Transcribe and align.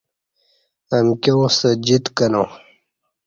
امکیوں 0.95 1.45
ستہ 1.55 1.69
جیت 1.85 2.05
کنہ 2.17 2.43